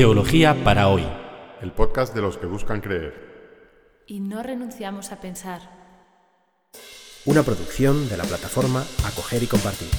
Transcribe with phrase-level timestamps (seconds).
[0.00, 1.06] Teología para hoy.
[1.60, 3.12] El podcast de los que buscan creer.
[4.06, 5.60] Y no renunciamos a pensar.
[7.26, 9.90] Una producción de la plataforma Acoger y Compartir.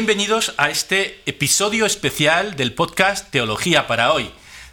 [0.00, 4.30] Bienvenidos a este episodio especial del podcast Teología para hoy.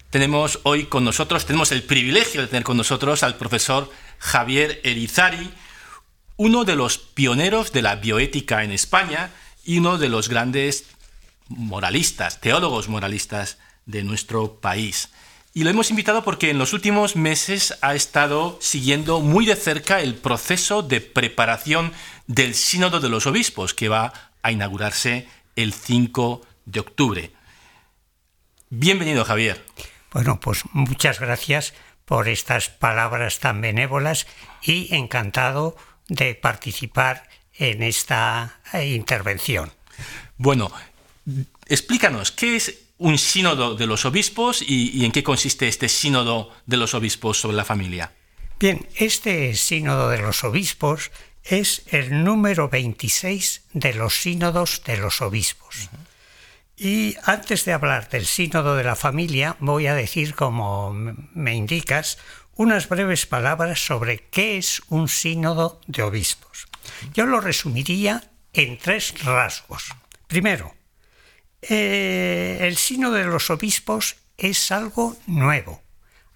[0.10, 5.52] Tenemos hoy con nosotros, tenemos el privilegio de tener con nosotros al profesor Javier Erizari,
[6.38, 9.30] uno de los pioneros de la bioética en España
[9.66, 10.86] y uno de los grandes
[11.50, 15.10] moralistas, teólogos moralistas de nuestro país.
[15.54, 20.00] Y lo hemos invitado porque en los últimos meses ha estado siguiendo muy de cerca
[20.00, 21.92] el proceso de preparación
[22.28, 27.32] del Sínodo de los Obispos, que va a inaugurarse el 5 de octubre.
[28.70, 29.62] Bienvenido, Javier.
[30.14, 31.74] Bueno, pues muchas gracias
[32.06, 34.26] por estas palabras tan benévolas
[34.64, 35.76] y encantado
[36.08, 39.74] de participar en esta eh, intervención.
[40.38, 40.72] Bueno,
[41.66, 46.54] explícanos, ¿qué es un sínodo de los obispos y, y, en qué consiste este sínodo
[46.66, 48.14] de los obispos sobre la familia?
[48.60, 51.12] Bien, este sínodo de los obispos
[51.50, 55.90] es el número 26 de los sínodos de los obispos.
[56.76, 62.18] Y antes de hablar del sínodo de la familia, voy a decir, como me indicas,
[62.56, 66.68] unas breves palabras sobre qué es un sínodo de obispos.
[67.14, 69.86] Yo lo resumiría en tres rasgos.
[70.28, 70.76] Primero,
[71.62, 75.82] eh, el sínodo de los obispos es algo nuevo,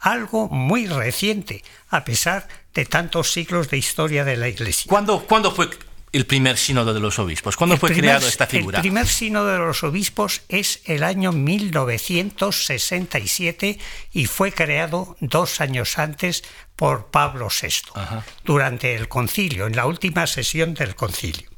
[0.02, 4.90] algo muy reciente, a pesar de tantos siglos de historia de la Iglesia.
[4.90, 5.70] ¿Cuándo, ¿cuándo fue
[6.12, 7.56] el primer sínodo de los obispos?
[7.56, 8.80] ¿Cuándo El fue primer- creado esta figura?
[8.80, 13.80] El primer sínodo de los obispos es el año 1967
[14.12, 16.44] y fue creado dos años antes
[16.76, 18.26] por Pablo VI, Ajá.
[18.44, 21.50] durante el concilio, en la última sesión del concilio.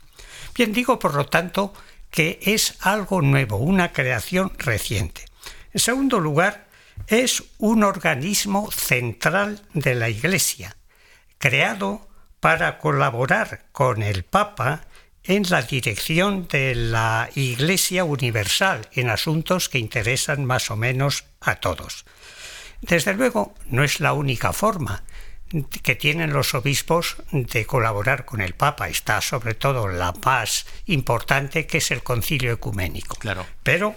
[0.55, 1.73] Bien, digo por lo tanto
[2.11, 5.25] que es algo nuevo, una creación reciente.
[5.73, 6.62] En segundo lugar,
[7.07, 10.77] es un organismo central de la Iglesia,
[11.37, 12.07] creado
[12.39, 14.81] para colaborar con el Papa
[15.23, 21.55] en la dirección de la Iglesia Universal en asuntos que interesan más o menos a
[21.55, 22.05] todos.
[22.81, 25.03] Desde luego, no es la única forma
[25.83, 28.89] que tienen los obispos de colaborar con el Papa.
[28.89, 33.15] Está sobre todo la más importante, que es el concilio ecuménico.
[33.15, 33.45] Claro.
[33.61, 33.95] Pero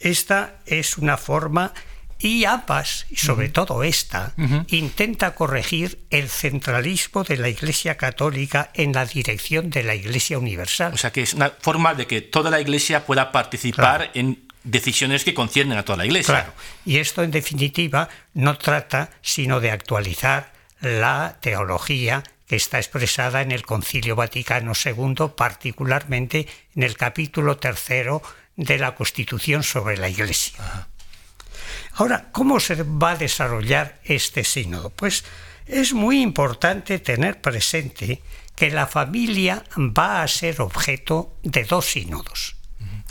[0.00, 1.72] esta es una forma
[2.18, 4.34] y ambas, y sobre todo esta,
[4.68, 10.94] intenta corregir el centralismo de la Iglesia Católica en la dirección de la Iglesia Universal.
[10.94, 14.10] O sea que es una forma de que toda la iglesia pueda participar Claro.
[14.14, 16.34] en decisiones que conciernen a toda la iglesia.
[16.34, 16.52] Claro.
[16.84, 23.50] Y esto, en definitiva, no trata sino de actualizar la teología que está expresada en
[23.52, 28.22] el Concilio Vaticano II, particularmente en el capítulo tercero
[28.56, 30.88] de la Constitución sobre la Iglesia.
[31.98, 34.90] Ahora, ¿cómo se va a desarrollar este sínodo?
[34.90, 35.24] Pues
[35.66, 38.20] es muy importante tener presente
[38.54, 42.56] que la familia va a ser objeto de dos sínodos,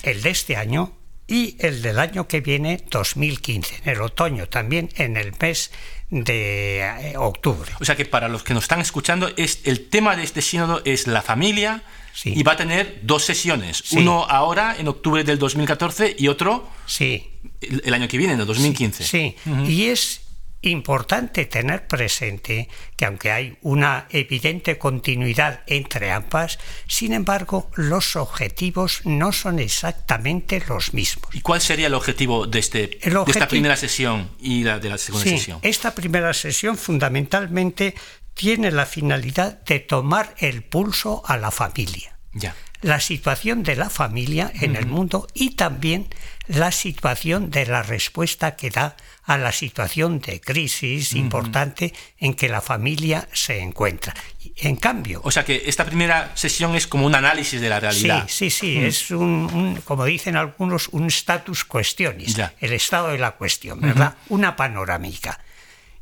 [0.03, 0.93] el de este año
[1.27, 5.71] y el del año que viene, 2015, en el otoño, también en el mes
[6.11, 7.71] de eh, octubre.
[7.79, 10.83] O sea que para los que nos están escuchando, es, el tema de este sínodo
[10.85, 11.81] es la familia
[12.15, 12.33] Sí.
[12.35, 13.83] y va a tener dos sesiones.
[13.85, 13.97] Sí.
[13.97, 17.29] Uno ahora, en octubre del 2014, y otro Sí,
[17.61, 19.03] el, el año que viene, en el 2015.
[19.03, 19.35] Sí,
[19.67, 20.21] y es
[20.61, 26.57] importante tener presente que aunque hay una evidente continuidad entre ambas,
[26.87, 31.29] sin embargo, los objetivos no son exactamente los mismos.
[31.35, 34.97] ¿Y cuál sería el objetivo de, este, de esta primera sesión y la de la
[34.97, 35.59] segunda Sí, sesión?
[35.61, 37.93] esta primera sesión fundamentalmente
[38.35, 42.11] tiene la finalidad de tomar el pulso a la familia.
[42.37, 42.53] Ya.
[42.81, 46.07] la situación de la familia en el mundo y también
[46.47, 52.49] la situación de la respuesta que da a la situación de crisis importante en que
[52.49, 54.13] la familia se encuentra.
[54.57, 57.81] En cambio, O sea que esta primera sesión es como un análisis de la sí,
[57.81, 58.25] realidad.
[58.27, 62.53] sí, sí, es un, un, como dicen algunos, un status questionis, Ya.
[62.59, 64.15] el estado de la cuestión, ¿verdad?
[64.27, 65.39] Una panorámica.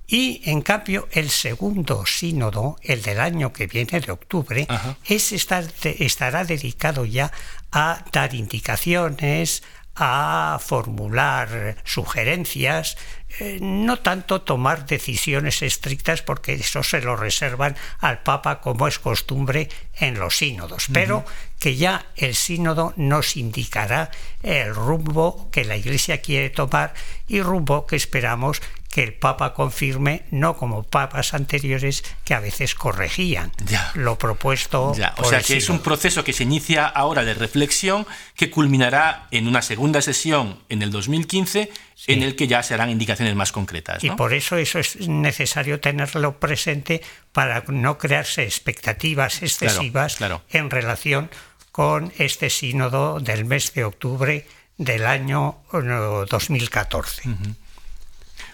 [0.08, 4.68] Y en cambio, el segundo sínodo, el del año que viene, de octubre,
[5.06, 7.32] estará dedicado ya
[7.72, 9.64] a dar indicaciones,
[9.96, 12.98] a formular sugerencias,
[13.40, 18.98] eh, no tanto tomar decisiones estrictas porque eso se lo reservan al Papa como es
[18.98, 21.26] costumbre en los sínodos, pero
[21.60, 24.10] que ya el sínodo nos indicará
[24.42, 26.94] el rumbo que la Iglesia quiere tomar
[27.28, 28.62] y rumbo que esperamos
[28.94, 33.52] que el Papa confirme, no como papas anteriores que a veces corregían
[33.96, 34.94] lo propuesto.
[34.96, 35.16] Ya.
[35.18, 38.06] O sea que es un proceso que se inicia ahora de reflexión
[38.36, 41.72] que culminará en una segunda sesión en el 2015
[42.06, 44.04] en el que ya se harán indicaciones más concretas.
[44.04, 47.02] Y por eso eso es necesario tenerlo presente
[47.32, 50.20] para no crearse expectativas excesivas
[50.52, 51.32] en relación
[51.72, 54.46] con este sínodo del mes de octubre
[54.78, 57.24] del año 2014.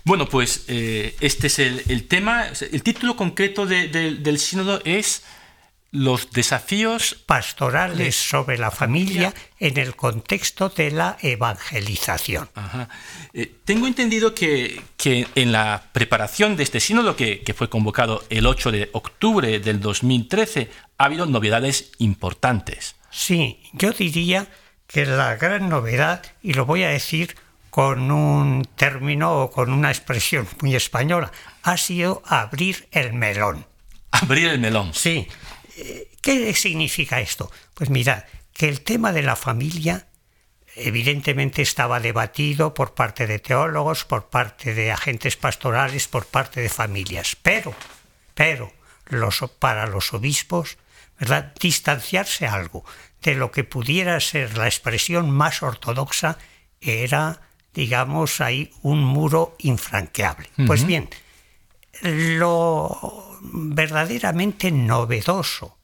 [0.04, 2.48] Bueno, pues eh, este es el, tema.
[2.72, 5.24] El título concreto del sínodo es
[5.92, 12.50] los desafíos pastorales sobre la familia en el contexto de la evangelización.
[13.34, 14.82] Eh, tengo entendido que,
[15.36, 19.80] en la preparación de este sínodo, que, que, fue convocado el 8 de octubre del
[19.80, 22.96] 2013, ha habido novedades importantes.
[23.10, 24.48] Sí, yo diría
[24.86, 27.36] que la gran novedad, y lo voy a decir
[27.70, 31.32] con un término o con una expresión muy española,
[31.64, 33.66] ha sido abrir el melón.
[34.12, 34.94] Abrir el melón.
[34.94, 35.28] Sí.
[36.22, 37.52] ¿Qué significa esto?
[37.74, 38.24] Pues mirad,
[38.54, 40.08] que el tema de la familia
[40.76, 46.70] evidentemente estaba debatido por parte de teólogos, por parte de agentes pastorales, por parte de
[46.70, 47.74] familias, pero,
[48.34, 48.72] pero
[49.08, 50.78] los, para los obispos,
[51.20, 51.54] ¿verdad?
[51.60, 52.86] distanciarse algo
[53.22, 56.38] de lo que pudiera ser la expresión más ortodoxa
[56.82, 57.42] era
[57.74, 60.50] digamos, hay un muro infranqueable.
[60.66, 61.10] Pues bien,
[62.02, 65.78] lo verdaderamente novedoso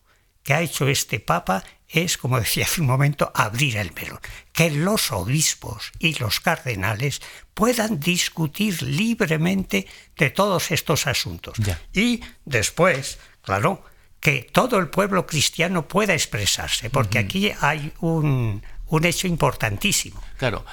[0.43, 4.19] que ha hecho este Papa es, como decía hace un momento, abrir el melón,
[4.51, 7.21] que los obispos y los cardenales
[7.53, 11.57] puedan discutir libremente de todos estos asuntos.
[11.93, 13.83] Y después, claro,
[14.19, 20.21] que todo el pueblo cristiano pueda expresarse, porque aquí hay un, un hecho importantísimo.
[20.37, 20.65] Claro,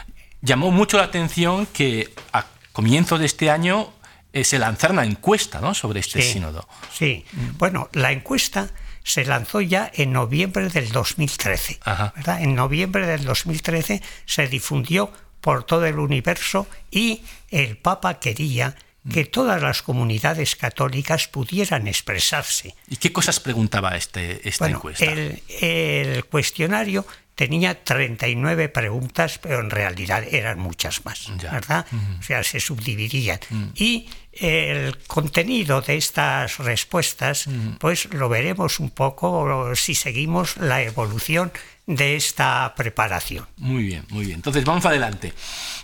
[0.43, 3.93] llamó mucho la atención que a comienzo de este año
[4.33, 5.75] eh, se lanzara una encuesta ¿no?
[5.75, 6.69] sobre este sínodo.
[6.93, 7.25] Sí,
[7.59, 8.71] bueno, la encuesta
[9.05, 11.81] se lanzó ya en noviembre del 2013.
[12.17, 12.43] ¿verdad?
[12.43, 18.77] En noviembre del 2013 se difundió por todo el universo y el Papa quería
[19.11, 22.77] que todas las comunidades católicas pudieran expresarse.
[22.89, 25.05] ¿Y qué cosas preguntaba este, esta encuesta?
[25.05, 27.05] El, el, cuestionario
[27.43, 31.85] tenía 39 preguntas, pero en realidad eran muchas más, ¿verdad?
[32.21, 33.41] O sea, se subdividían.
[33.75, 37.49] Y el contenido de estas respuestas,
[37.81, 41.51] pues lo veremos un poco si seguimos la evolución
[41.85, 43.49] de esta preparación.
[43.57, 44.37] Muy bien, muy bien.
[44.37, 45.33] Entonces, vamos adelante.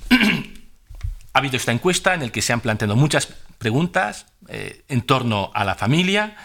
[1.32, 3.26] ha habido esta encuesta en la que se han planteado muchas
[3.58, 6.36] preguntas eh, en torno a la familia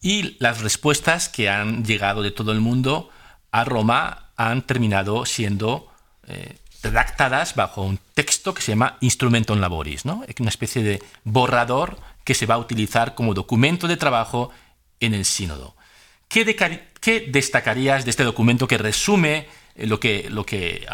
[0.00, 3.10] y las respuestas que han llegado de todo el mundo
[3.50, 5.92] a Roma han terminado siendo
[6.26, 10.24] eh, redactadas bajo un texto que se llama Instrumentum Laboris, ¿no?
[10.40, 14.50] una especie de borrador que se va a utilizar como documento de trabajo
[15.00, 15.76] en el sínodo.
[16.28, 16.56] ¿Qué,
[17.00, 20.86] qué destacarías de este documento que resume eh, lo que, lo que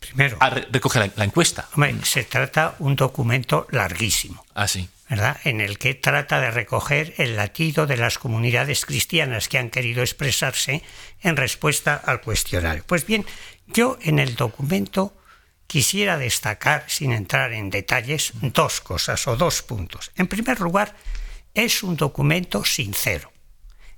[0.00, 0.38] Primero,
[0.70, 1.68] recoge la, encuesta?
[2.02, 4.44] se trata un documento larguísimo.
[4.54, 4.88] Ah, sí.
[5.08, 10.02] En el que trata de recoger el latido de las comunidades cristianas que han querido
[10.02, 10.82] expresarse
[11.22, 12.84] en respuesta al cuestionario.
[12.86, 13.24] Pues bien,
[13.66, 15.16] yo en el documento
[15.66, 20.10] quisiera destacar, sin entrar en detalles, dos cosas o dos puntos.
[20.16, 20.94] En primer lugar,
[21.54, 23.32] es un documento sincero.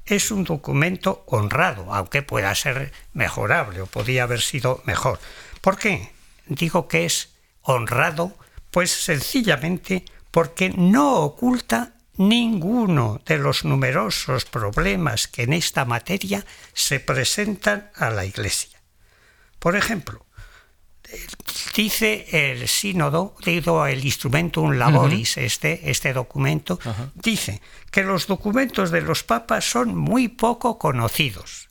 [0.07, 5.21] Es un documento honrado, aunque pueda ser mejorable o podría haber sido mejor.
[5.61, 6.11] ¿Por qué?
[6.47, 7.31] Digo que es
[7.63, 8.37] honrado,
[8.71, 16.45] pues sencillamente porque no oculta ninguno de los numerosos problemas que en esta materia
[16.75, 18.79] se presentan a la Iglesia.
[19.59, 20.27] Por ejemplo,
[21.75, 26.79] dice el sínodo, digo el instrumentum laboris, este, este documento,
[27.15, 31.69] dice que los documentos de los papas son muy poco conocidos.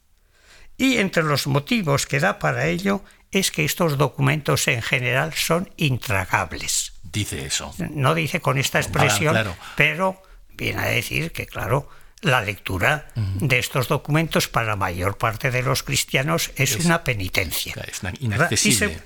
[0.77, 5.69] Y entre los motivos que da para ello es que estos documentos en general son
[5.77, 7.73] intragables dice eso.
[7.91, 9.35] No dice con esta expresión,
[9.75, 10.21] pero
[10.57, 11.89] viene a decir que, claro,
[12.21, 17.73] la lectura de estos documentos para la mayor parte de los cristianos es, una penitencia.
[17.87, 18.99] Es inaccesible.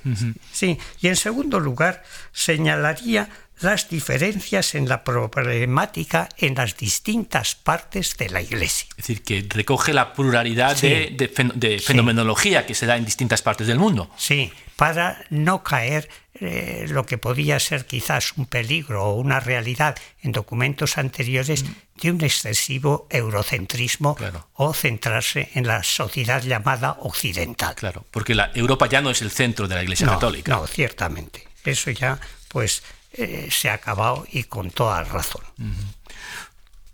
[0.52, 3.30] Sí, y en segundo lugar señalaría
[3.62, 8.88] las diferencias en la problemática en las distintas partes de la Iglesia.
[8.98, 10.90] Es decir, que recoge la pluralidad Sí.
[10.90, 14.10] de, de fen- de fenomenología que se da en distintas partes del mundo.
[14.18, 19.96] Sí, para no caer eh, lo que podía ser quizás un peligro o una realidad
[20.22, 21.64] en documentos anteriores
[22.02, 24.48] de un excesivo eurocentrismo Claro.
[24.54, 27.76] o centrarse en la sociedad llamada occidental.
[27.76, 30.52] Claro, porque la Europa ya no es el centro de la Iglesia no, Católica.
[30.52, 31.48] no, ciertamente.
[31.64, 35.44] Eso ya pues eh, se ha acabado y con toda razón.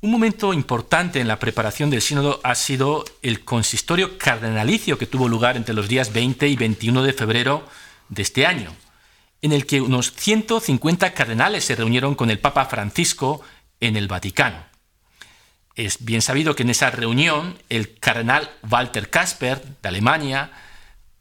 [0.02, 5.28] Un momento importante en la preparación del sínodo ha sido el consistorio cardenalicio que tuvo
[5.28, 7.68] lugar entre los días 20 y 21 de febrero
[8.08, 8.74] de este año,
[9.42, 13.42] en el que unos 150 cardenales se reunieron con el Papa Francisco
[13.80, 14.66] en el Vaticano.
[15.76, 20.52] Es bien sabido que en esa reunión el cardenal Walter Kasper, de Alemania,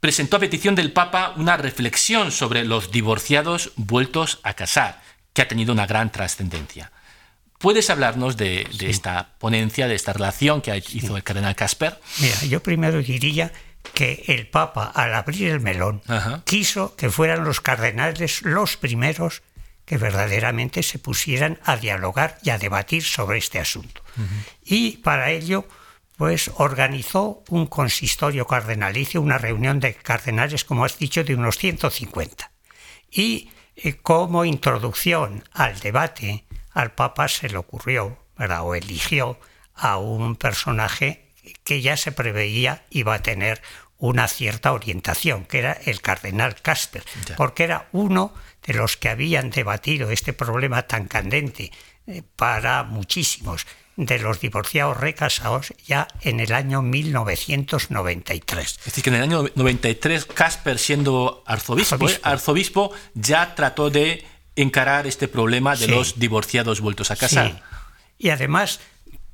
[0.00, 5.00] presentó a petición del Papa una reflexión sobre los divorciados vueltos a casar,
[5.32, 6.90] que ha tenido una gran trascendencia.
[7.58, 12.00] ¿Puedes hablarnos de, de esta ponencia, de esta relación que hizo el cardenal Casper?
[12.20, 13.52] Mira, yo primero diría
[13.94, 16.42] que el Papa, al abrir el melón, Ajá.
[16.44, 19.42] quiso que fueran los cardenales los primeros
[19.84, 24.02] que verdaderamente se pusieran a dialogar y a debatir sobre este asunto.
[24.62, 25.66] Y para ello,
[26.18, 32.50] pues organizó un consistorio cardenalicio, una reunión de cardenales, como has dicho, de unos 150.
[33.10, 38.62] Y eh, como introducción al debate, al Papa se le ocurrió, ¿verdad?
[38.64, 39.38] o eligió
[39.74, 41.27] a un personaje
[41.64, 43.60] que ya se preveía iba a tener
[43.98, 47.36] una cierta orientación, que era el cardenal Casper, Ya.
[47.36, 48.32] porque era uno
[48.66, 51.72] de los que habían debatido este problema tan candente
[52.06, 58.78] eh, para muchísimos de los divorciados recasados ya en el año 1993.
[58.78, 61.98] Es decir, que en el año 93 Casper, siendo arzobispo, ¿eh?
[61.98, 62.28] Arzobispo.
[62.28, 64.24] arzobispo, ya trató de
[64.56, 65.90] encarar este problema de Sí.
[65.90, 67.50] los divorciados vueltos a casar.
[67.52, 67.58] Sí.
[68.18, 68.80] Y además,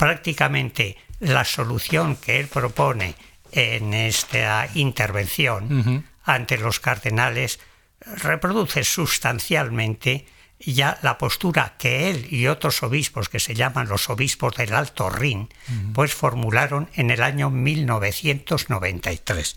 [0.05, 3.15] prácticamente la solución que él propone
[3.53, 7.59] en esta intervención ante los cardenales
[8.05, 10.27] reproduce sustancialmente
[10.59, 15.09] ya la postura que él y otros obispos, que se llaman los obispos del Alto
[15.09, 15.49] Rin,
[15.95, 19.57] pues formularon en el año 1993.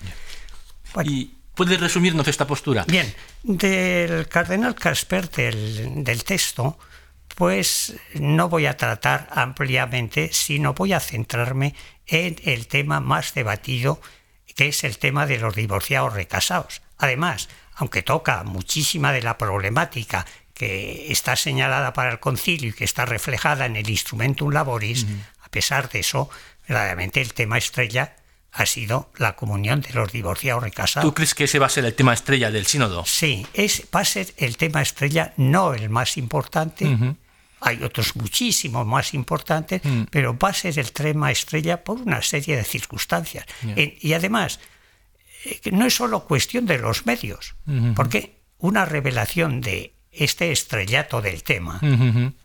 [0.94, 2.86] Bueno, ¿Y puedes resumirnos esta postura?
[2.88, 3.14] Bien,
[3.44, 6.80] del cardenal Casper del, del texto,
[7.38, 11.76] pues no voy a tratar ampliamente, sino voy a centrarme
[12.08, 14.02] en el tema más debatido,
[14.56, 16.82] que es el tema de los divorciados recasados.
[16.98, 20.26] Además, aunque toca muchísima de la problemática
[20.56, 25.06] que está señalada para el concilio y que está reflejada en el Instrumentum Laboris,
[25.44, 26.32] a pesar de eso,
[26.68, 28.16] verdaderamente el tema estrella
[28.52, 31.08] ha sido la comunión de los divorciados recasados.
[31.08, 33.06] ¿Tú crees que ese va a ser el tema estrella del sínodo?
[33.06, 37.16] Sí, es, va a ser el tema estrella, no el más importante.
[37.60, 42.56] Hay otros muchísimos más importantes, pero va a ser el tema estrella por una serie
[42.56, 43.46] de circunstancias.
[43.76, 44.60] Y además,
[45.46, 47.56] eh, no es solo cuestión de los medios,
[47.96, 51.80] porque una revelación de este estrellato del tema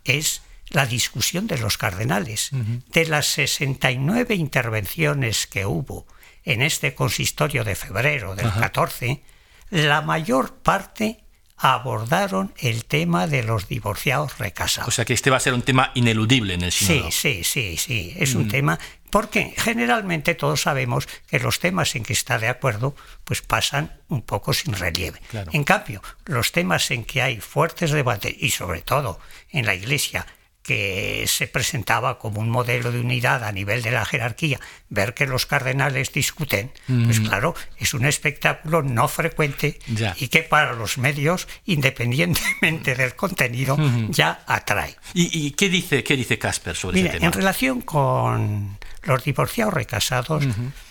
[0.04, 2.50] es la discusión de los cardenales.
[2.92, 6.06] De las 69 intervenciones que hubo
[6.44, 9.22] en este consistorio de febrero del 14,
[9.70, 11.21] la mayor parte
[11.62, 14.88] abordaron el tema de los divorciados recasados.
[14.88, 17.12] O sea que este va a ser un tema ineludible en el sínodo.
[17.12, 18.14] Sí, sí, sí, sí.
[18.18, 22.96] Es un tema porque generalmente todos sabemos que los temas en que está de acuerdo
[23.22, 25.20] pues pasan un poco sin relieve.
[25.30, 25.52] Claro.
[25.54, 30.26] En cambio, los temas en que hay fuertes debates y sobre todo en la Iglesia
[30.62, 35.26] que se presentaba como un modelo de unidad a nivel de la jerarquía, ver que
[35.26, 40.14] los cardenales discuten, pues claro, es un espectáculo no frecuente Ya.
[40.18, 43.76] y que para los medios, independientemente del contenido,
[44.10, 44.96] ya atrae.
[45.14, 47.26] ¿Y, y qué dice qué dice Casper sobre Mira, ese tema?
[47.26, 50.44] en relación con los divorciados recasados,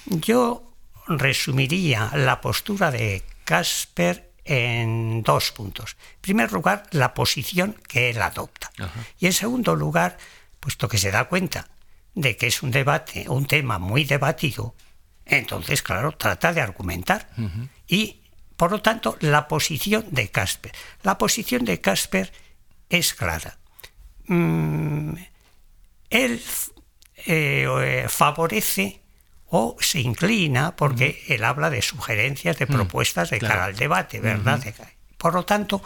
[0.06, 0.64] yo
[1.08, 5.98] resumiría la postura de Casper en dos puntos.
[6.16, 8.72] En primer lugar, la posición que él adopta.
[9.20, 10.18] Y en segundo lugar,
[10.60, 11.68] puesto que se da cuenta
[12.14, 14.76] de que es un debate, un tema muy debatido,
[15.26, 17.30] entonces, claro, trata de argumentar.
[17.88, 18.22] Y,
[18.58, 20.74] por lo tanto, la posición de Casper.
[21.04, 22.32] La posición de Casper
[22.90, 23.58] es clara.
[24.26, 25.14] Mm,
[26.10, 26.44] él
[27.26, 29.01] eh, eh, favorece
[29.52, 33.54] o se inclina, porque él habla de sugerencias, de propuestas de claro.
[33.54, 34.64] cara al debate, ¿verdad?
[35.18, 35.84] Por lo tanto,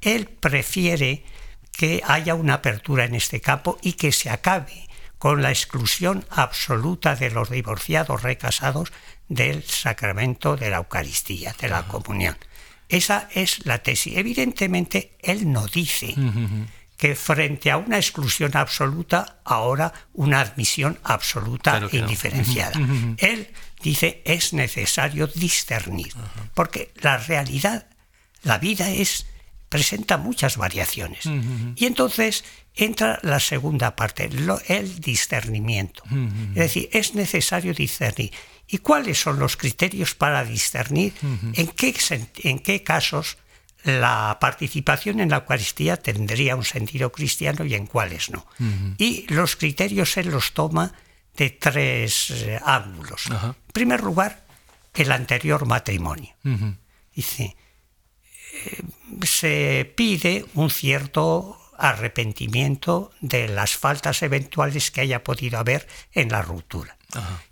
[0.00, 1.24] él prefiere
[1.72, 7.16] que haya una apertura en este campo y que se acabe con la exclusión absoluta
[7.16, 8.92] de los divorciados recasados
[9.28, 12.36] del sacramento de la Eucaristía, de la comunión.
[12.88, 14.16] Esa es la tesis.
[14.16, 16.14] Evidentemente, él no dice
[16.98, 22.02] que frente a una exclusión absoluta, ahora una admisión absoluta Claro e no.
[22.04, 22.78] indiferenciada.
[23.18, 23.48] Él
[23.82, 26.12] dice es necesario discernir,
[26.54, 27.86] porque la realidad,
[28.42, 29.24] la vida es
[29.68, 31.24] presenta muchas variaciones.
[31.76, 32.42] Y entonces
[32.74, 36.02] entra la segunda parte, lo- el discernimiento.
[36.50, 38.32] Es decir, es necesario discernir.
[38.66, 41.12] ¿Y cuáles son los criterios para discernir
[41.54, 41.94] en, qué,
[42.42, 43.36] en qué casos
[43.88, 48.46] la participación en la Eucaristía tendría un sentido cristiano y en cuáles no?
[48.98, 50.92] Y los criterios él los toma
[51.36, 53.26] de tres eh, ángulos.
[53.26, 54.44] En primer lugar,
[54.94, 56.34] el anterior matrimonio.
[57.14, 57.56] Dice,
[58.52, 58.82] eh,
[59.24, 66.42] se pide un cierto arrepentimiento de las faltas eventuales que haya podido haber en la
[66.42, 66.98] ruptura.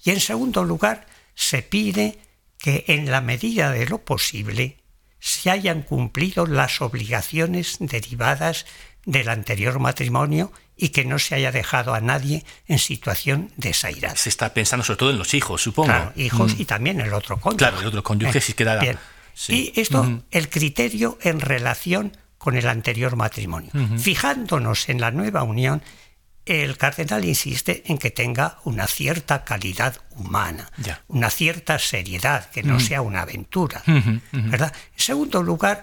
[0.05, 2.19] Y en segundo lugar, se pide
[2.59, 4.79] que en la medida de lo posible
[5.27, 8.65] se hayan cumplido las obligaciones derivadas
[9.05, 14.15] del anterior matrimonio y que no se haya dejado a nadie en situación desairada.
[14.15, 15.89] Se está pensando sobre todo en los hijos, supongo.
[15.89, 17.59] Claro, hijos y también el otro cónyuge.
[17.59, 18.99] Claro, el otro cónyuge queda- Bien.
[19.35, 19.73] sí.
[19.75, 23.73] Y esto, el criterio en relación con el anterior matrimonio.
[23.99, 25.83] Fijándonos en la nueva unión,
[26.47, 31.03] el cardenal insiste en que tenga una cierta calidad humana, Ya.
[31.09, 33.83] una cierta seriedad, que no sea una aventura.
[34.33, 34.73] ¿verdad?
[34.95, 35.83] En segundo lugar,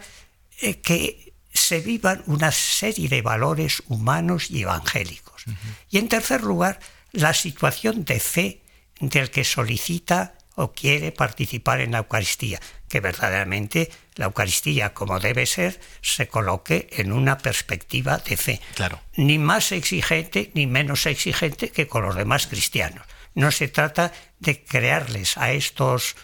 [0.62, 5.44] eh, que se vivan una serie de valores humanos y evangélicos.
[5.90, 6.80] Y en tercer lugar,
[7.12, 8.62] la situación de fe
[9.00, 12.60] del que solicita o quiere participar en la Eucaristía,
[12.94, 18.62] que verdaderamente la Eucaristía, como debe ser, se coloque en una perspectiva de fe.
[18.76, 19.02] Claro.
[19.16, 23.04] Ni más exigente ni menos exigente que con los demás cristianos.
[23.34, 26.16] No se trata de crearles a estos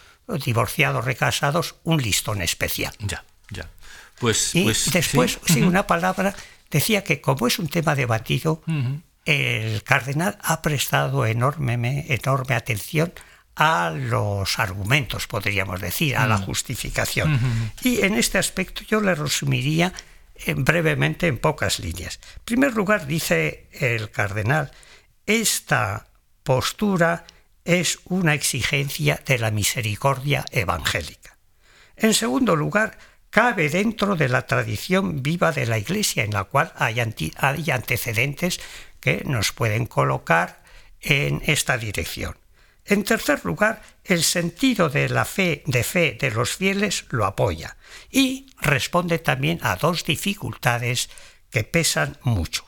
[0.44, 2.94] divorciados recasados un listón especial.
[3.00, 3.68] Ya, ya.
[4.20, 5.54] Pues, Y pues, después, sí.
[5.54, 6.36] sí, una palabra,
[6.70, 8.62] decía que como es un tema debatido,
[9.24, 13.12] el cardenal ha prestado enorme, enorme atención
[13.62, 17.38] a los argumentos, podríamos decir, a la justificación.
[17.82, 19.92] Y en este aspecto yo le resumiría
[20.56, 22.20] brevemente en pocas líneas.
[22.36, 24.70] En primer lugar, dice el cardenal,
[25.26, 26.06] esta
[26.42, 27.26] postura
[27.66, 31.36] es una exigencia de la misericordia evangélica.
[31.96, 32.96] En segundo lugar,
[33.28, 38.58] cabe dentro de la tradición viva de la Iglesia, en la cual hay antecedentes
[39.00, 40.62] que nos pueden colocar
[41.02, 42.39] en esta dirección.
[42.90, 47.76] En tercer lugar, el sentido de la fe de fe de los fieles lo apoya
[48.10, 51.08] y responde también a dos dificultades
[51.50, 52.64] que pesan mucho,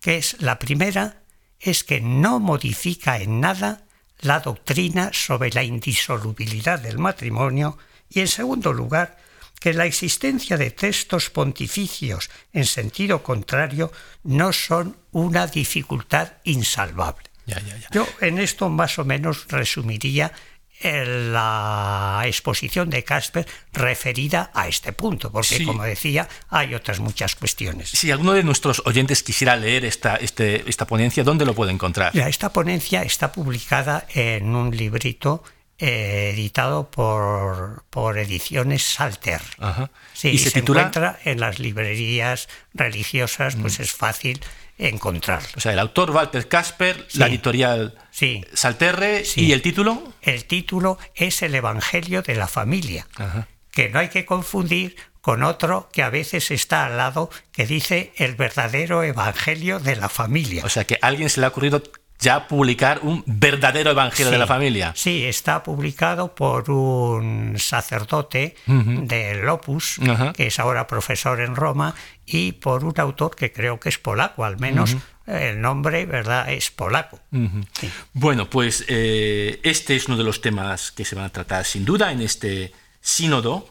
[0.00, 1.22] que es la primera
[1.60, 3.84] es que no modifica en nada
[4.18, 9.18] la doctrina sobre la indisolubilidad del matrimonio y en segundo lugar
[9.60, 13.92] que la existencia de textos pontificios en sentido contrario
[14.24, 17.33] no son una dificultad insalvable.
[17.46, 17.88] Ya, ya, ya.
[17.92, 20.32] Yo en esto más o menos resumiría
[20.80, 25.64] eh, la exposición de Casper referida a este punto, porque Sí.
[25.64, 27.90] como decía, hay otras muchas cuestiones.
[27.90, 32.12] Si alguno de nuestros oyentes quisiera leer esta, este, esta ponencia, ¿dónde lo puede encontrar?
[32.14, 35.44] Mira, esta ponencia está publicada en un librito
[35.78, 39.42] eh, editado por, por Ediciones Salter.
[39.58, 39.90] Ajá.
[40.12, 40.80] Sí, ¿Y y se se, titula?
[40.80, 44.40] encuentra en las librerías religiosas, pues es fácil
[44.78, 45.48] encontrarlo.
[45.56, 48.44] O sea, el autor Walter Casper, la editorial Sí.
[48.52, 49.46] Salterre Sí.
[49.46, 50.12] y el título.
[50.22, 53.48] El título es El Evangelio de la Familia, Ajá.
[53.70, 58.12] que no hay que confundir con otro que a veces está al lado que dice
[58.16, 60.64] el verdadero Evangelio de la Familia.
[60.64, 61.82] O sea, que a alguien se le ha ocurrido
[62.20, 64.92] ya publicar un verdadero evangelio de la familia.
[64.96, 69.98] Sí, está publicado por un sacerdote del Opus,
[70.34, 74.44] que es ahora profesor en Roma, y por un autor que creo que es polaco,
[74.44, 74.96] al menos
[75.26, 77.18] el nombre, ¿verdad?, es polaco.
[77.72, 77.90] Sí.
[78.12, 81.84] Bueno, pues eh, este es uno de los temas que se van a tratar sin
[81.84, 83.68] duda en este sínodo.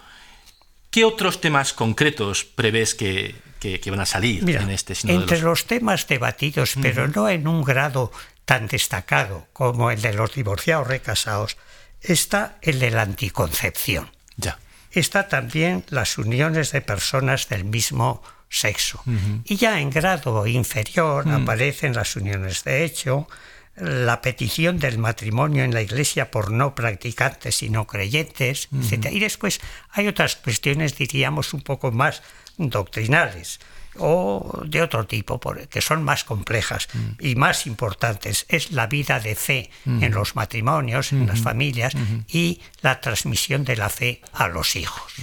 [0.91, 5.21] ¿Qué otros temas concretos prevés que, que- que van a salir Mira, en este sínodo?
[5.21, 5.65] entre los- los...
[5.65, 8.11] temas debatidos, pero no en un grado
[8.45, 11.57] tan destacado como el de los divorciados recasados,
[12.01, 14.11] está el de la anticoncepción.
[14.35, 14.59] Ya.
[14.91, 19.01] está también las uniones de personas del mismo sexo.
[19.45, 23.27] Y ya en grado inferior aparecen las uniones de hecho,
[23.75, 29.07] la petición del matrimonio en la iglesia por no practicantes y no creyentes, etc.
[29.11, 32.21] Y después hay otras cuestiones, diríamos, un poco más
[32.57, 33.59] doctrinales.
[33.97, 36.87] O de otro tipo, que son más complejas
[37.19, 38.45] y más importantes.
[38.49, 41.93] Es la vida de fe en los matrimonios, en las familias
[42.27, 45.13] y la transmisión de la fe a los hijos.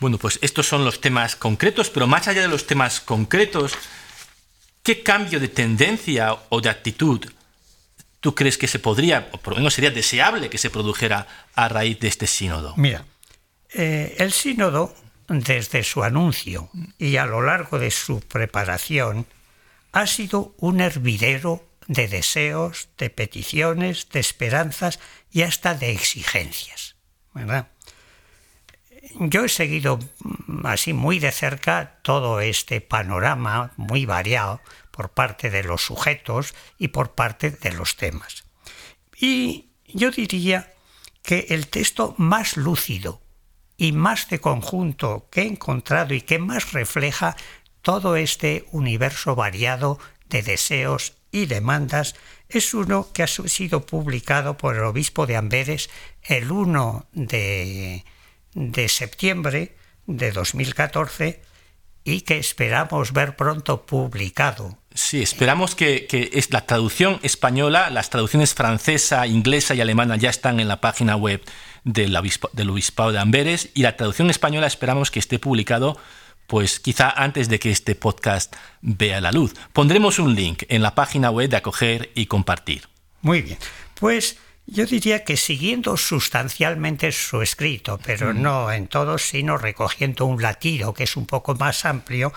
[0.00, 3.74] Bueno, pues estos son los temas concretos, pero más allá de los temas concretos,
[4.82, 7.24] ¿qué cambio de tendencia o de actitud
[8.24, 11.68] tú crees que se podría, o por lo menos sería deseable que se produjera a
[11.68, 12.72] raíz de este sínodo?
[12.78, 13.04] Mira,
[13.74, 14.94] eh, el sínodo,
[15.28, 19.26] desde su anuncio y a lo largo de su preparación,
[19.92, 24.98] ha sido un hervidero de deseos, de peticiones, de esperanzas
[25.30, 26.96] y hasta de exigencias.
[29.20, 34.60] Yo he seguido mm, así muy de cerca todo este panorama muy variado
[34.90, 38.44] por parte de los sujetos y por parte de los temas.
[39.16, 40.72] Y yo diría
[41.22, 43.20] que el texto más lúcido
[43.76, 47.36] y más de conjunto que he encontrado y que más refleja
[47.82, 52.14] todo este universo variado de deseos y demandas
[52.48, 55.90] es uno que ha sido publicado por el obispo de Amberes
[56.22, 58.04] el 1 de,
[58.54, 61.42] de septiembre de 2014
[62.04, 64.78] y que esperamos ver pronto publicado.
[64.94, 70.60] Sí, esperamos que, es la traducción española, las traducciones francesa, inglesa y alemana ya están
[70.60, 71.42] en la página web
[71.84, 72.18] del,
[72.52, 75.98] del Obispado de Amberes y la traducción española esperamos que esté publicado
[76.46, 79.54] pues quizá antes de que este podcast vea la luz.
[79.72, 82.88] Pondremos un link en la página web de acoger y compartir.
[83.22, 83.58] Muy bien,
[83.94, 90.42] pues yo diría que siguiendo sustancialmente su escrito, pero no en todo, sino recogiendo un
[90.42, 92.32] latido que es un poco más amplio,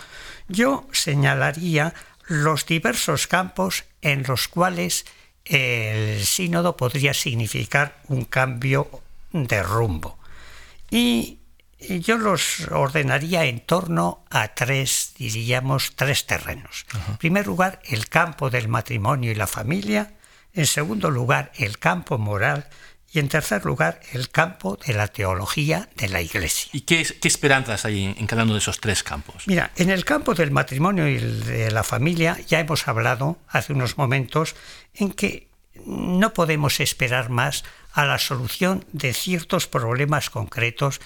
[0.48, 1.94] yo señalaría
[2.28, 5.06] los diversos campos en los cuales
[5.46, 8.90] el sínodo podría significar un cambio
[9.32, 10.18] de rumbo.
[10.90, 11.40] Y
[11.80, 16.86] yo los ordenaría en torno a tres, diríamos, tres terrenos.
[17.08, 20.14] En primer lugar, el campo del matrimonio y la familia,
[20.54, 22.68] en segundo lugar, el campo moral
[23.12, 26.70] y en tercer lugar, el campo de la teología de la Iglesia.
[26.74, 29.44] ¿Y qué, esperanzas hay en, cada uno de esos tres campos?
[29.46, 33.98] Mira, en el campo del matrimonio y de la familia ya hemos hablado hace unos
[33.98, 34.56] momentos
[34.94, 35.48] en que
[35.86, 37.64] no podemos esperar más
[37.98, 41.02] a la solución de ciertos problemas concretos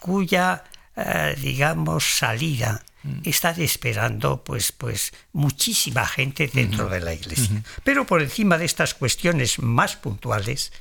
[0.00, 0.64] cuya,
[0.96, 3.20] eh, digamos, salida Mm.
[3.24, 7.62] está esperando pues, pues muchísima gente dentro de la iglesia.
[7.84, 10.72] Pero por encima de estas cuestiones más puntuales,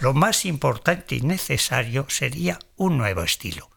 [0.00, 3.70] lo más importante y necesario sería un nuevo estilo,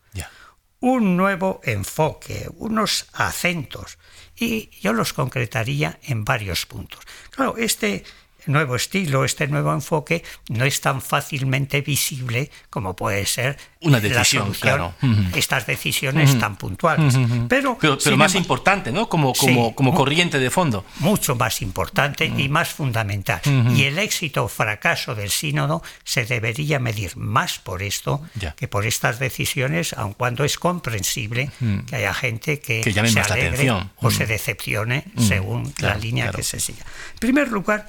[0.79, 3.99] un nuevo enfoque, unos acentos,
[4.35, 7.01] y yo los concretaría en varios puntos.
[7.29, 8.03] Claro, este
[8.45, 14.53] nuevo estilo, este nuevo enfoque, no es tan fácilmente visible como puede ser una decisión,
[14.53, 14.93] claro.
[15.35, 17.17] Estas decisiones tan puntuales.
[17.47, 19.09] Pero, pero, más importante, ¿no?
[19.09, 20.85] Como, como, como corriente de fondo.
[20.99, 23.41] Mucho más importante y más fundamental.
[23.75, 28.21] Y el éxito o fracaso del sínodo se debería medir más por esto
[28.55, 31.49] que por estas decisiones, aun cuando es comprensible
[31.87, 36.85] que haya gente que, se alegre o se decepcione según la línea que se siga.
[37.13, 37.87] En primer lugar,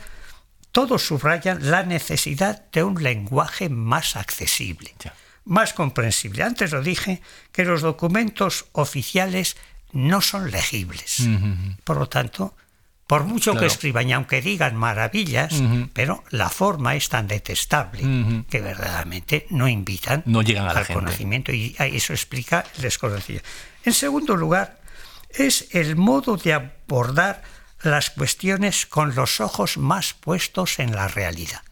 [0.73, 4.95] todos subrayan la necesidad de un lenguaje más accesible,
[5.45, 6.43] más comprensible.
[6.43, 9.57] Antes lo dije, que los documentos oficiales
[9.93, 11.29] no son legibles.
[11.85, 12.57] Por lo tanto,
[13.07, 18.61] por mucho que escriban y aunque digan maravillas, pero la forma es tan detestable que
[18.63, 21.53] verdaderamente no invitan no llegan al conocimiento.
[21.53, 23.47] Y eso explica el desconocimiento.
[23.85, 24.81] En segundo lugar,
[25.29, 27.43] es el modo de abordar
[27.83, 31.63] las cuestiones con los ojos más puestos en la realidad.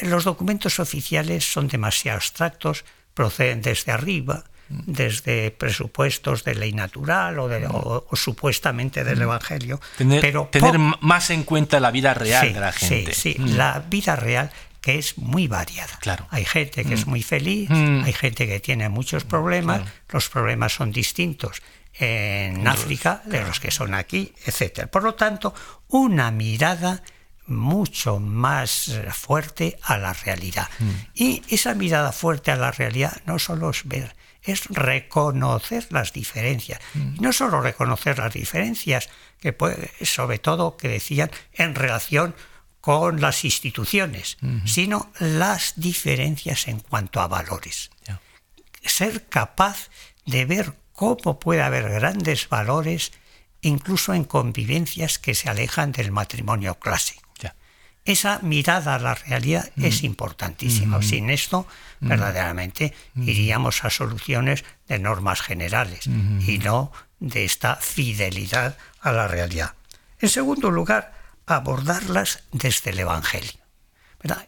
[0.00, 4.80] Los documentos oficiales son demasiado abstractos, proceden desde arriba, mm.
[4.86, 9.22] desde presupuestos de ley natural o, supuestamente del mm.
[9.22, 9.80] Evangelio.
[9.98, 13.12] Tener, pero tener más en cuenta la vida real de la gente.
[13.12, 13.56] Sí, sí, mm.
[13.56, 15.98] la vida real que es muy variada.
[16.00, 16.26] Claro.
[16.30, 20.90] Hay gente que es muy feliz, hay gente que tiene muchos problemas, los problemas son
[20.90, 21.62] distintos
[21.94, 24.86] en África de los que son aquí, etc.
[24.86, 25.54] Por lo tanto,
[25.88, 27.02] una mirada
[27.46, 30.68] mucho más fuerte a la realidad.
[30.78, 30.90] Mm.
[31.14, 36.80] Y esa mirada fuerte a la realidad no solo es ver, es reconocer las diferencias.
[36.94, 37.16] Mm.
[37.16, 39.08] Y no solo reconocer las diferencias,
[39.40, 39.54] que
[40.02, 42.34] sobre todo que decían en relación
[42.80, 44.66] con las instituciones, mm-hmm.
[44.66, 47.90] sino las diferencias en cuanto a valores.
[48.84, 49.88] Ser capaz
[50.26, 53.10] de ver cómo puede haber grandes valores
[53.60, 57.22] incluso en convivencias que se alejan del matrimonio clásico.
[58.04, 59.84] Esa mirada a la realidad mm.
[59.84, 60.98] es importantísima.
[60.98, 61.02] Mm.
[61.02, 61.66] Sin esto,
[62.00, 62.08] mm.
[62.08, 69.74] verdaderamente, iríamos a soluciones de normas generales y no de esta fidelidad a la realidad.
[70.20, 71.14] En segundo lugar,
[71.46, 73.60] abordarlas desde el Evangelio.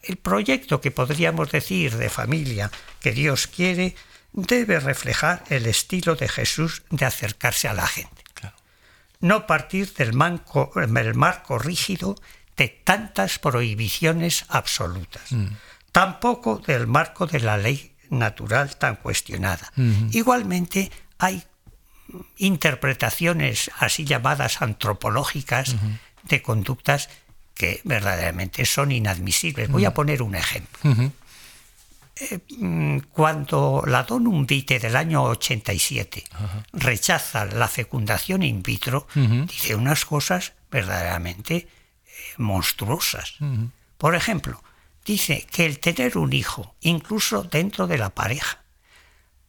[0.03, 3.97] El proyecto que podríamos decir de familia que Dios quiere
[4.35, 8.23] debe reflejar el estilo de Jesús de acercarse a la gente.
[9.21, 12.17] No partir del, del, marco rígido
[12.59, 15.33] de tantas prohibiciones absolutas.
[15.33, 15.47] Mm.
[15.93, 19.73] Tampoco del marco de la ley natural tan cuestionada.
[20.11, 21.43] Igualmente hay
[22.37, 25.77] interpretaciones así llamadas antropológicas
[26.25, 27.09] de conductas
[27.55, 29.69] que verdaderamente son inadmisibles.
[29.71, 30.91] Voy a poner un ejemplo.
[30.91, 31.13] Eh, mm,
[33.11, 36.25] cuando la Donum Vitae del año 87
[36.73, 41.69] rechaza la fecundación in vitro, dice unas cosas verdaderamente eh,
[42.39, 43.35] monstruosas.
[43.99, 44.63] Por ejemplo,
[45.05, 48.63] dice que el tener un hijo, incluso dentro de la pareja,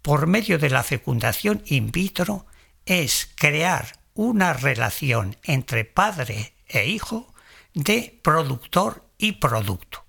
[0.01, 2.45] por medio de la fecundación in vitro,
[2.86, 7.34] es crear una relación entre padre e hijo
[7.73, 10.05] de productor y producto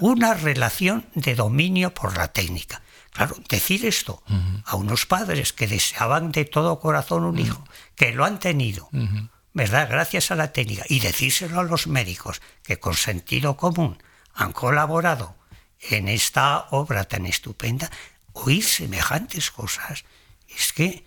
[0.00, 2.82] una relación de dominio por la técnica.
[3.10, 4.22] Claro, decir esto
[4.64, 7.64] a unos padres que deseaban de todo corazón un hijo,
[7.96, 8.88] que lo han tenido,
[9.52, 9.88] ¿verdad?
[9.90, 14.00] Gracias a la técnica, y decírselo a los médicos que con sentido común
[14.34, 15.34] han colaborado
[15.90, 17.90] en esta obra tan estupenda,
[18.34, 20.04] oír semejantes cosas,
[20.48, 21.04] es que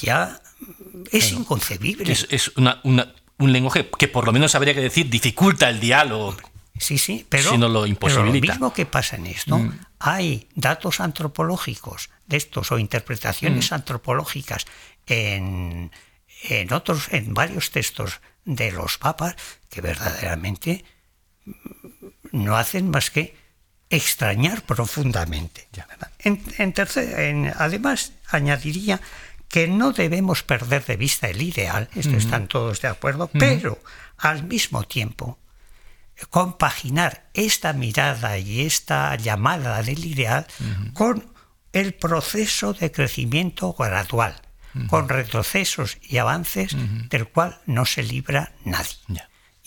[0.00, 0.40] ya
[1.12, 2.10] es inconcebible.
[2.10, 6.36] Es, un lenguaje que por lo menos habría que decir dificulta el diálogo.
[6.76, 7.82] Sí, sí, pero, lo,
[8.32, 9.78] mismo que pasa en esto, mm.
[10.00, 13.74] hay datos antropológicos de estos o interpretaciones mm.
[13.74, 14.66] antropológicas
[15.06, 15.92] en,
[16.48, 19.36] en, otros, en varios textos de los papas
[19.70, 20.84] que verdaderamente
[22.32, 23.36] no hacen más que
[23.88, 25.68] extrañar profundamente.
[26.18, 29.00] En, tercer, además, añadiría
[29.48, 32.18] que no debemos perder de vista el ideal, esto mm.
[32.18, 33.78] están todos de acuerdo, pero
[34.18, 35.38] al mismo tiempo
[36.30, 40.46] compaginar esta mirada y esta llamada del ideal
[40.92, 41.32] con
[41.72, 44.40] el proceso de crecimiento gradual,
[44.88, 46.76] con retrocesos y avances
[47.08, 48.98] del cual no se libra nadie.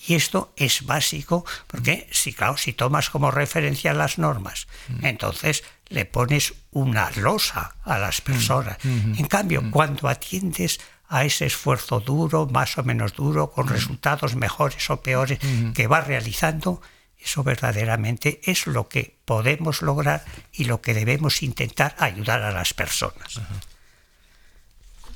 [0.07, 4.67] Y esto es básico porque si, claro, si tomas como referencia las normas,
[5.01, 8.77] entonces le pones una losa a las personas.
[8.83, 14.89] En cambio, cuando atiendes a ese esfuerzo duro, más o menos duro, con resultados mejores
[14.89, 15.39] o peores
[15.73, 16.81] que va realizando,
[17.19, 22.73] eso verdaderamente es lo que podemos lograr y lo que debemos intentar ayudar a las
[22.73, 23.41] personas.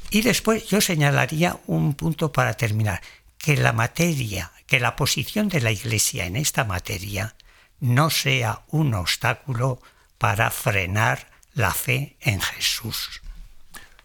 [0.10, 3.02] Y después yo señalaría un punto para terminar,
[3.38, 7.36] que la materia, que la posición de la Iglesia en esta materia
[7.80, 9.82] no sea un obstáculo
[10.18, 13.22] para frenar la fe en Jesús.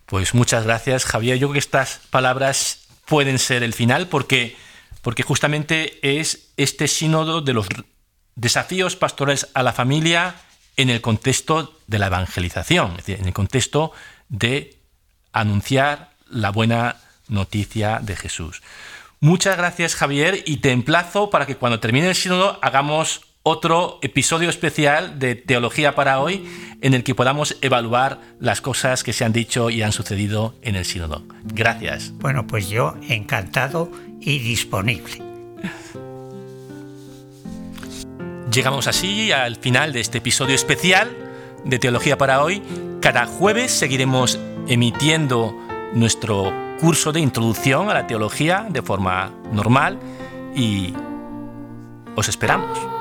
[0.07, 1.39] Pues muchas gracias, Javier.
[1.39, 4.57] Yo creo que estas palabras pueden ser el final porque,
[5.03, 7.67] porque justamente es este sínodo de los
[8.37, 10.37] desafíos pastorales a la familia
[10.77, 13.93] en el contexto de la evangelización, es decir, en el contexto
[14.29, 14.79] de
[15.33, 16.97] anunciar la buena
[17.29, 18.63] noticia de Jesús.
[19.21, 24.51] Muchas gracias Javier y te emplazo para que cuando termine el sínodo hagamos otro episodio
[24.51, 26.45] especial de Teología para hoy
[26.81, 30.75] en el que podamos evaluar las cosas que se han dicho y han sucedido en
[30.75, 31.23] el sínodo.
[31.45, 32.11] Gracias.
[32.17, 35.23] Bueno, pues yo encantado y disponible.
[38.51, 41.17] Llegamos así al final de este episodio especial
[41.65, 42.65] de Teología para hoy.
[43.01, 45.57] Cada jueves seguiremos emitiendo
[45.95, 50.01] nuestro curso de introducción a la teología de forma normal
[50.53, 50.93] y
[52.17, 52.96] os esperamos.